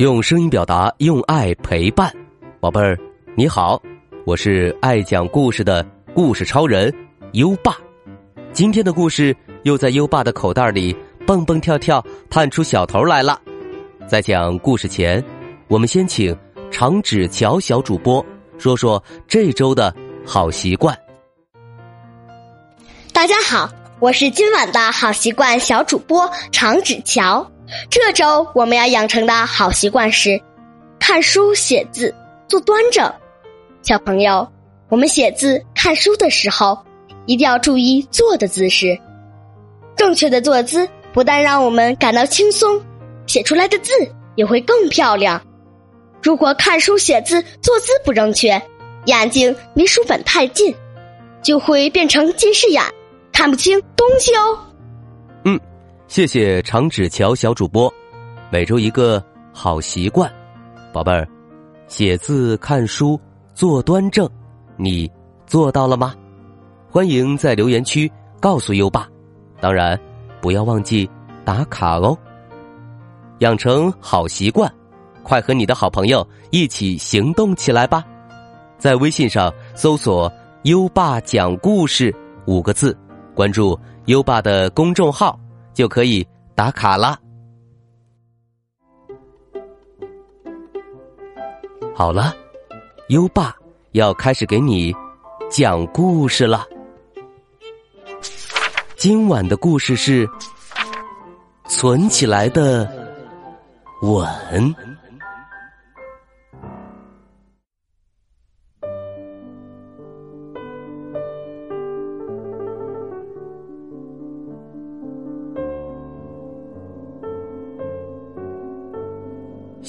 [0.00, 2.10] 用声音表达，用爱陪伴，
[2.58, 2.98] 宝贝儿，
[3.36, 3.78] 你好，
[4.24, 6.90] 我是爱讲故事的故事超人
[7.32, 7.76] 优爸。
[8.50, 13.38] 今天的故事又在优爸的口袋里蹦蹦跳跳，探出小头来了。
[14.08, 15.22] 在讲故事前，
[15.68, 16.34] 我们先请
[16.70, 18.24] 长指乔小主播
[18.56, 19.94] 说说这周的
[20.24, 20.98] 好习惯。
[23.12, 27.46] 大家好，我是今晚的好习惯小主播长指乔。
[27.88, 30.40] 这周我们要养成的好习惯是
[30.98, 32.14] 看书、写字、
[32.48, 33.12] 坐端正。
[33.82, 34.46] 小朋友，
[34.88, 36.78] 我们写字、看书的时候
[37.26, 38.98] 一定要注意坐的姿势。
[39.96, 42.80] 正确的坐姿不但让我们感到轻松，
[43.26, 43.92] 写出来的字
[44.34, 45.40] 也会更漂亮。
[46.22, 48.60] 如果看书、写字坐姿不正确，
[49.06, 50.74] 眼睛离书本太近，
[51.42, 52.82] 就会变成近视眼，
[53.32, 54.58] 看不清东西哦。
[56.10, 57.88] 谢谢长指桥小主播，
[58.50, 60.28] 每周一个好习惯，
[60.92, 61.24] 宝贝儿，
[61.86, 63.18] 写字、看书、
[63.54, 64.28] 坐端正，
[64.76, 65.08] 你
[65.46, 66.12] 做到了吗？
[66.90, 69.08] 欢迎在留言区告诉优爸，
[69.60, 69.96] 当然
[70.40, 71.08] 不要忘记
[71.44, 72.18] 打卡哦。
[73.38, 74.68] 养成好习惯，
[75.22, 78.04] 快和你的好朋友一起行动起来吧！
[78.78, 80.28] 在微信上搜索
[80.64, 82.12] “优爸讲故事”
[82.46, 82.98] 五个字，
[83.32, 85.38] 关注优爸的公众号。
[85.72, 87.18] 就可以打卡了。
[91.94, 92.34] 好了，
[93.08, 93.54] 优爸
[93.92, 94.94] 要开始给你
[95.50, 96.66] 讲故事了。
[98.96, 100.28] 今晚的故事是
[101.66, 102.90] 存起来的
[104.02, 104.74] 吻。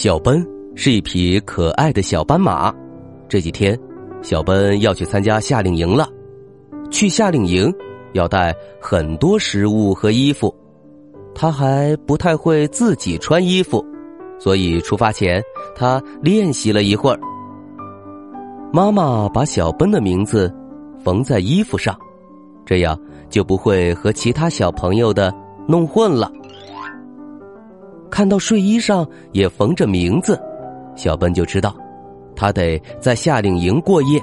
[0.00, 2.72] 小奔是一匹可爱的小斑马。
[3.28, 3.76] 这几天，
[4.22, 6.08] 小奔要去参加夏令营了。
[6.88, 7.68] 去夏令营
[8.12, 10.54] 要带很多食物和衣服，
[11.34, 13.84] 他还不太会自己穿衣服，
[14.38, 15.42] 所以出发前
[15.74, 17.18] 他练习了一会儿。
[18.72, 20.48] 妈妈把小奔的名字
[21.02, 21.98] 缝在衣服上，
[22.64, 22.96] 这样
[23.28, 25.34] 就不会和其他小朋友的
[25.66, 26.30] 弄混了。
[28.10, 30.40] 看到睡衣上也缝着名字，
[30.96, 31.74] 小奔就知道，
[32.34, 34.20] 他得在夏令营过夜。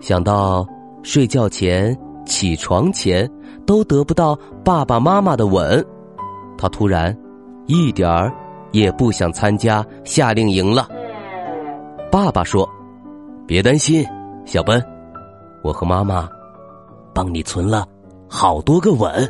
[0.00, 0.66] 想到
[1.02, 3.30] 睡觉前、起床前
[3.66, 5.84] 都得不到爸爸妈妈的吻，
[6.56, 7.16] 他突然
[7.66, 8.32] 一点儿
[8.72, 10.88] 也不想参加夏令营了。
[12.10, 12.68] 爸爸说
[13.46, 14.04] ：“别担心，
[14.44, 14.82] 小奔，
[15.62, 16.28] 我和妈妈
[17.14, 17.86] 帮你存了
[18.28, 19.28] 好多个吻，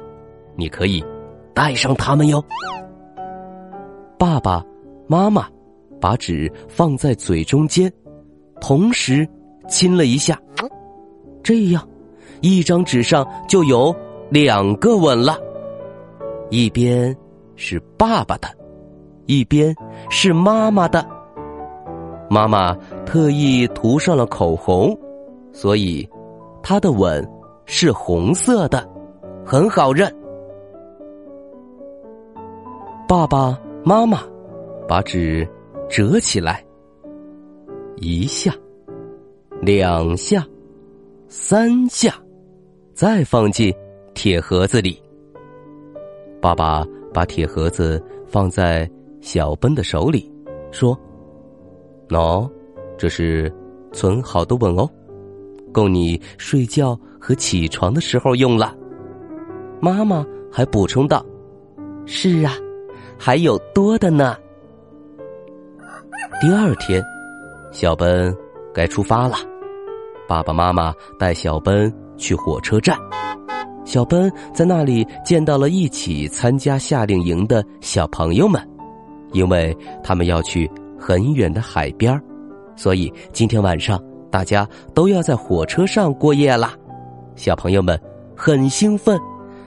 [0.57, 1.05] 你可以
[1.55, 2.45] 带上它们哟。”
[4.25, 4.65] 爸爸
[5.07, 5.47] 妈妈
[6.01, 7.93] 把纸放在嘴中间，
[8.59, 9.29] 同时
[9.69, 10.41] 亲了一下，
[11.43, 11.87] 这样
[12.41, 13.95] 一张纸上就有
[14.31, 15.37] 两个吻了。
[16.49, 17.15] 一边
[17.55, 18.49] 是爸爸的，
[19.27, 19.77] 一边
[20.09, 21.07] 是妈妈的。
[22.31, 22.75] 妈妈
[23.05, 24.99] 特意涂上了口红，
[25.53, 26.09] 所以
[26.63, 27.23] 她的吻
[27.67, 28.89] 是红色的，
[29.45, 30.11] 很好认。
[33.07, 33.61] 爸爸。
[33.87, 34.23] 妈妈
[34.89, 35.47] 把纸
[35.91, 36.65] 折起来，
[37.97, 38.51] 一下，
[39.61, 40.43] 两下，
[41.29, 42.15] 三下，
[42.95, 43.71] 再放进
[44.15, 44.99] 铁盒子里。
[46.41, 48.91] 爸爸把铁盒子放在
[49.21, 50.33] 小奔的手里，
[50.71, 50.99] 说
[52.09, 52.51] ：“喏，
[52.97, 53.53] 这是
[53.93, 54.89] 存好的吻哦，
[55.73, 58.75] 够你睡觉和起床的时候用了。”
[59.79, 61.23] 妈妈还补充道
[62.07, 62.55] ：“是啊。”
[63.19, 64.37] 还有多的呢。
[66.41, 67.03] 第二天，
[67.73, 68.35] 小奔
[68.73, 69.37] 该出发了。
[70.29, 72.97] 爸爸妈妈带小奔去火车站。
[73.85, 78.61] 小奔在那里见到了一起参加夏令营的小朋友们，
[79.33, 82.19] 因为他们要去很远的海边
[82.77, 86.75] 所以今天晚上大家都要在火车上过夜啦。
[87.37, 88.01] 小朋友们
[88.35, 89.21] 很兴奋，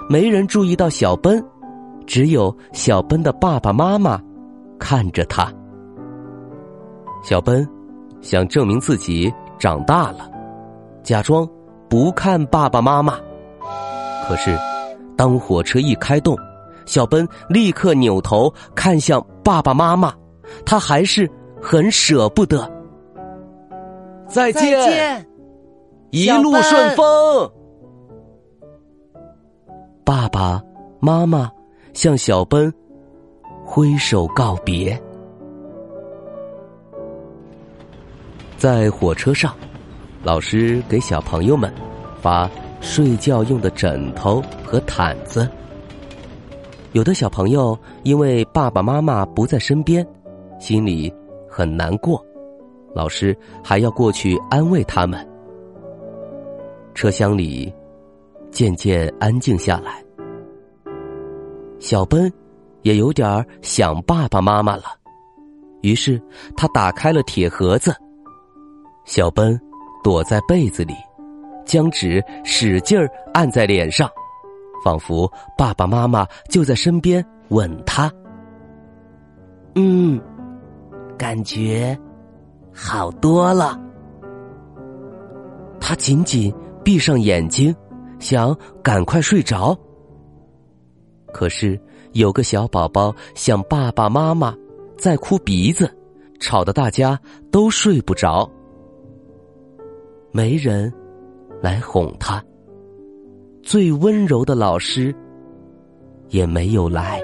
[0.10, 1.44] 没人注意到小奔。
[2.08, 4.20] 只有小奔的爸爸妈妈
[4.80, 5.54] 看着他。
[7.22, 7.68] 小奔
[8.22, 10.32] 想证明自己长大了，
[11.04, 11.48] 假装
[11.90, 13.20] 不看爸爸妈妈。
[14.28, 14.58] 可是，
[15.16, 16.38] 当火车一开动，
[16.86, 20.14] 小奔立刻扭头看向爸爸妈妈，
[20.66, 21.30] 他还是
[21.62, 22.70] 很舍不得。
[24.28, 25.28] 再见，
[26.12, 27.52] 一路顺风。
[30.06, 30.62] 爸爸
[31.00, 31.52] 妈妈。
[31.98, 32.72] 向小奔
[33.66, 34.96] 挥手告别。
[38.56, 39.52] 在火车上，
[40.22, 41.74] 老师给小朋友们
[42.22, 42.48] 发
[42.82, 45.50] 睡觉用的枕头和毯子。
[46.92, 50.06] 有的小朋友因为爸爸妈妈不在身边，
[50.60, 51.12] 心里
[51.50, 52.24] 很难过，
[52.94, 55.28] 老师还要过去安慰他们。
[56.94, 57.74] 车厢里
[58.52, 60.07] 渐渐安静下来。
[61.88, 62.30] 小奔
[62.82, 64.84] 也有点想爸爸妈妈了，
[65.84, 66.22] 于是
[66.54, 67.96] 他打开了铁盒子。
[69.06, 69.58] 小奔
[70.04, 70.94] 躲在被子里，
[71.66, 74.12] 将纸使劲儿按在脸上，
[74.84, 78.12] 仿佛爸爸妈妈就在身边吻他。
[79.76, 80.20] 嗯，
[81.18, 81.98] 感觉
[82.74, 83.80] 好多了。
[85.80, 86.54] 他紧紧
[86.84, 87.74] 闭上眼睛，
[88.20, 88.54] 想
[88.84, 89.74] 赶快睡着。
[91.38, 91.80] 可是
[92.14, 94.58] 有个小宝宝想爸爸妈妈，
[94.98, 95.88] 在哭鼻子，
[96.40, 97.20] 吵得大家
[97.52, 98.50] 都睡不着。
[100.32, 100.92] 没人
[101.62, 102.44] 来哄他，
[103.62, 105.14] 最温柔的老师
[106.30, 107.22] 也没有来。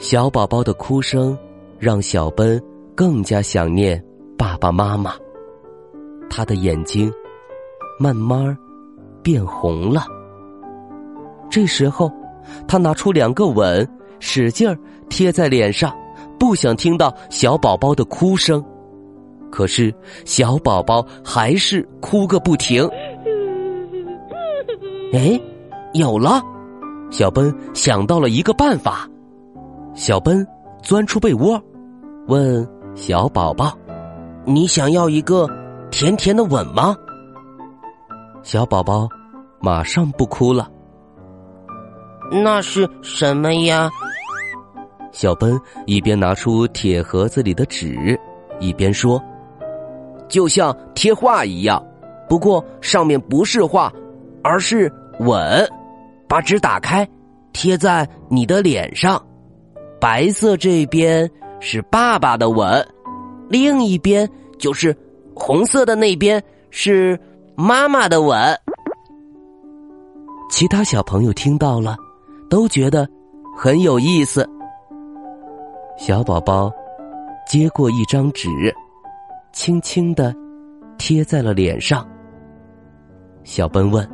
[0.00, 1.38] 小宝宝的哭声
[1.78, 2.60] 让小奔
[2.96, 4.04] 更加想念
[4.36, 5.14] 爸爸妈妈，
[6.28, 7.12] 他的眼睛
[7.96, 8.58] 慢慢
[9.22, 10.02] 变红了。
[11.50, 12.10] 这时候，
[12.68, 13.86] 他拿出两个吻，
[14.20, 15.92] 使劲儿贴在脸上，
[16.38, 18.64] 不想听到小宝宝的哭声。
[19.50, 19.92] 可是
[20.24, 22.88] 小宝宝还是哭个不停。
[25.12, 25.38] 哎，
[25.92, 26.40] 有了！
[27.10, 29.08] 小奔想到了一个办法。
[29.92, 30.46] 小奔
[30.84, 31.60] 钻出被窝，
[32.28, 32.64] 问
[32.94, 33.76] 小宝宝
[34.46, 35.50] ：“你想要一个
[35.90, 36.96] 甜甜的吻吗？”
[38.44, 39.08] 小宝宝
[39.60, 40.70] 马上不哭了。
[42.30, 43.90] 那是什么呀？
[45.12, 48.18] 小奔一边拿出铁盒子里的纸，
[48.60, 49.22] 一边说。
[50.28, 51.84] 就像贴画一样，
[52.28, 53.92] 不过上面不是画，
[54.44, 55.68] 而是吻。
[56.28, 57.06] 把纸打开，
[57.52, 59.20] 贴在你的脸上。
[60.00, 61.28] 白色这边
[61.58, 62.86] 是爸爸的吻，
[63.48, 64.96] 另一边就是
[65.34, 66.40] 红色的那边
[66.70, 67.18] 是
[67.56, 68.56] 妈妈的吻。
[70.48, 71.96] 其他小朋友听到了，
[72.50, 73.08] 都觉得
[73.56, 74.46] 很有意思。
[75.96, 76.70] 小宝宝
[77.48, 78.48] 接过一张纸。
[79.52, 80.32] 轻轻的
[80.96, 82.08] 贴在了脸上。
[83.42, 84.08] 小奔问：“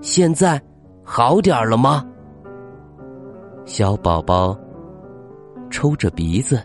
[0.00, 0.60] 现在
[1.04, 2.02] 好点了吗？”
[3.66, 4.58] 小宝宝
[5.70, 6.62] 抽着鼻子，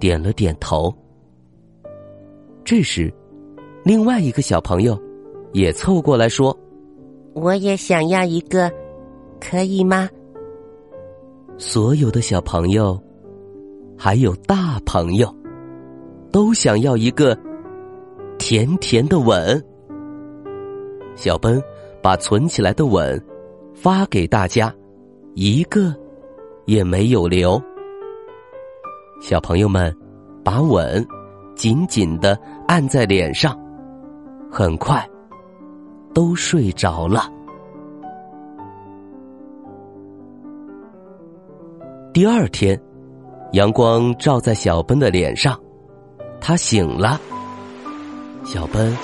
[0.00, 0.92] 点了点头。
[2.64, 3.14] 这时，
[3.84, 5.00] 另外一个小朋友
[5.52, 6.56] 也凑过来说
[7.32, 8.68] ：“我也想要一个，
[9.44, 10.08] 可以吗？”
[11.58, 13.00] 所有的小朋友，
[13.96, 15.32] 还有大朋友。
[16.32, 17.38] 都想要一个
[18.38, 19.64] 甜甜的吻。
[21.14, 21.62] 小奔
[22.02, 23.24] 把存起来的吻
[23.72, 24.74] 发给大家，
[25.34, 25.94] 一个
[26.64, 27.62] 也没有留。
[29.20, 29.96] 小朋友们
[30.42, 31.06] 把吻
[31.54, 32.36] 紧紧的
[32.66, 33.56] 按在脸上，
[34.50, 35.08] 很快
[36.12, 37.32] 都睡着了。
[42.14, 42.80] 第二天，
[43.54, 45.60] 阳光照在小奔的脸上。
[46.40, 47.20] 他醒了，
[48.44, 48.96] 小奔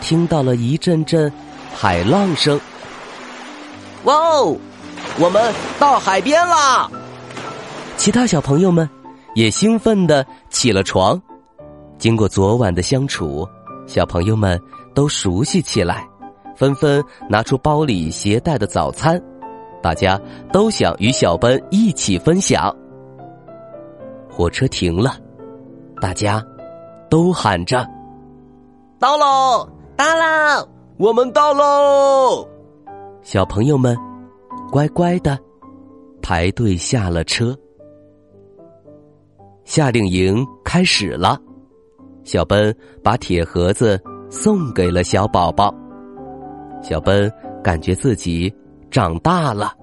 [0.00, 1.30] 听到了一阵阵
[1.74, 2.58] 海浪声。
[4.04, 4.56] 哇哦，
[5.20, 6.90] 我们到海边啦！
[7.98, 8.88] 其他小朋友们
[9.34, 11.20] 也兴奋的起了床。
[11.98, 13.46] 经过昨晚的相处，
[13.86, 14.58] 小朋友们
[14.94, 16.08] 都熟悉起来，
[16.56, 19.22] 纷纷拿出包里携带的早餐，
[19.86, 20.20] 大家
[20.52, 22.76] 都想与小奔一起分享。
[24.28, 25.12] 火车停了，
[26.00, 26.44] 大家。
[27.08, 27.86] 都喊着
[28.98, 29.64] ：“到喽，
[29.96, 32.44] 到喽，我们到喽！”
[33.22, 33.96] 小朋友们
[34.72, 35.38] 乖乖的
[36.20, 37.56] 排队下了车。
[39.64, 41.38] 夏令营开始了，
[42.24, 45.72] 小奔把铁盒子送给了小宝宝。
[46.82, 48.52] 小奔感觉自己
[48.90, 49.74] 长大了，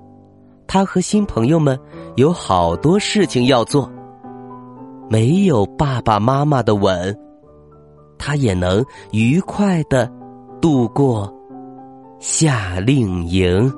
[0.68, 1.80] 他和新朋友们
[2.16, 3.92] 有好多事情要做。
[5.10, 7.16] 没有爸爸妈妈的吻，
[8.18, 10.12] 他也能愉快的
[10.60, 11.32] 度过
[12.20, 13.72] 夏令营。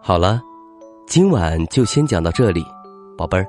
[0.00, 0.40] 好了，
[1.08, 2.62] 今晚就先讲到这里，
[3.16, 3.46] 宝贝儿。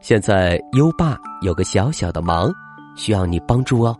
[0.00, 2.48] 现在优爸有个小小的忙。
[2.94, 3.98] 需要你帮助哦。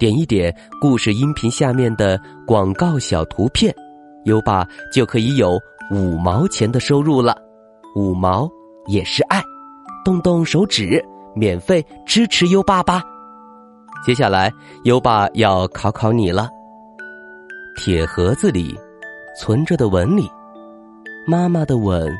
[0.00, 3.72] 点一点故事音频下面的广告小图片，
[4.24, 5.56] 优爸就可以有
[5.92, 7.36] 五毛钱的收入了。
[7.94, 8.50] 五毛
[8.88, 9.40] 也是爱，
[10.04, 11.00] 动动手指，
[11.36, 13.00] 免费支持优爸吧。
[14.04, 16.48] 接下来，优爸要考考你了。
[17.76, 18.76] 铁盒子里
[19.38, 20.28] 存着的纹理，
[21.26, 22.14] 妈妈的吻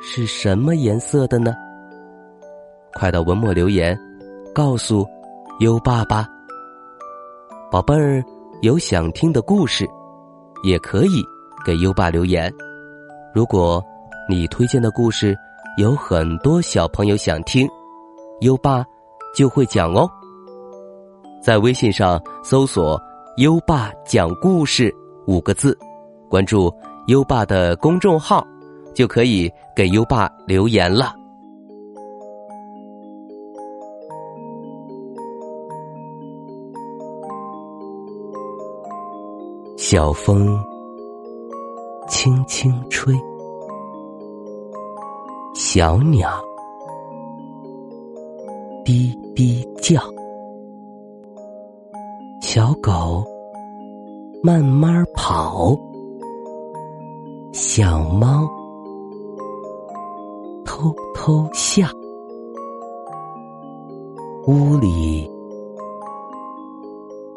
[0.00, 1.52] 是什么颜色的呢？
[2.92, 3.98] 快到文末留言，
[4.54, 5.04] 告诉
[5.58, 6.28] 优爸吧。
[7.68, 8.22] 宝贝儿，
[8.62, 9.84] 有想听的故事，
[10.62, 11.20] 也可以
[11.66, 12.52] 给优爸留言。
[13.34, 13.82] 如果
[14.28, 15.36] 你推荐的故事
[15.76, 17.68] 有很多小朋友想听，
[18.40, 18.84] 优爸
[19.34, 20.08] 就会讲哦。
[21.42, 23.00] 在微信上搜索
[23.36, 24.94] “优爸讲故事”
[25.26, 25.76] 五个字，
[26.30, 26.72] 关注
[27.06, 28.46] 优爸的公众号，
[28.94, 31.14] 就可以给优爸留言了。
[39.76, 40.58] 小风
[42.08, 43.14] 轻轻吹，
[45.54, 46.30] 小鸟
[48.82, 50.00] 滴滴叫，
[52.40, 53.22] 小狗
[54.42, 55.78] 慢慢跑，
[57.54, 58.50] 小猫
[60.64, 61.86] 偷偷笑，
[64.48, 65.30] 屋里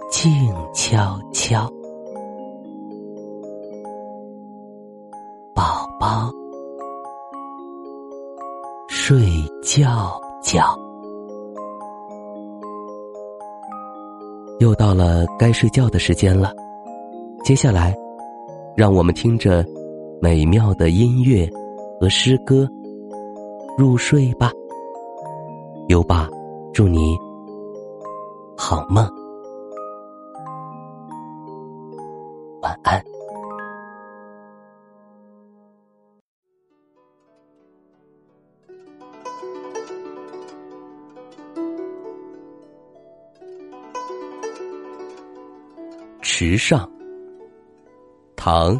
[0.10, 0.32] 静
[0.74, 1.72] 悄悄。
[5.54, 6.32] 宝宝
[8.88, 9.22] 睡
[9.62, 10.76] 觉觉，
[14.60, 16.52] 又到了该睡觉的时间了。
[17.46, 17.96] 接下来，
[18.76, 19.64] 让我们听着
[20.20, 21.48] 美妙的音乐
[22.00, 22.68] 和诗歌
[23.78, 24.52] 入睡吧。
[25.90, 26.28] 优爸，
[26.74, 27.16] 祝你
[28.58, 29.08] 好梦，
[32.62, 33.02] 晚安。
[46.22, 46.90] 池上，
[48.36, 48.80] 唐，